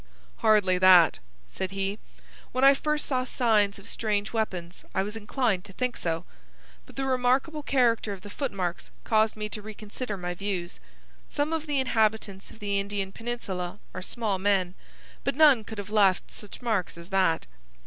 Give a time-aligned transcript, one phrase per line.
[0.37, 1.99] "Hardly that," said he.
[2.53, 6.25] "When first I saw signs of strange weapons I was inclined to think so;
[6.87, 10.79] but the remarkable character of the footmarks caused me to reconsider my views.
[11.29, 14.73] Some of the inhabitants of the Indian Peninsula are small men,
[15.23, 17.45] but none could have left such marks as that.